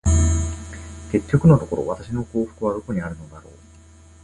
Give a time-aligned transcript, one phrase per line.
[1.11, 3.53] 結局のところ、私の幸福はどこにあるのだろう。